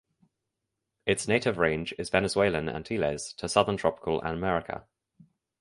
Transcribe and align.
Its 1.05 1.27
native 1.27 1.59
range 1.59 1.93
is 1.99 2.09
Venezuelan 2.09 2.67
Antilles 2.67 3.33
to 3.33 3.47
Southern 3.47 3.77
Tropical 3.77 4.19
America. 4.23 4.87